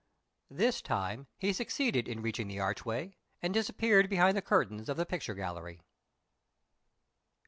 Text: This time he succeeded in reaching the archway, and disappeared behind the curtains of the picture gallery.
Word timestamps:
This 0.49 0.81
time 0.81 1.27
he 1.37 1.53
succeeded 1.53 2.07
in 2.07 2.23
reaching 2.23 2.47
the 2.47 2.59
archway, 2.59 3.17
and 3.39 3.53
disappeared 3.53 4.09
behind 4.09 4.35
the 4.35 4.41
curtains 4.41 4.89
of 4.89 4.97
the 4.97 5.05
picture 5.05 5.35
gallery. 5.35 5.83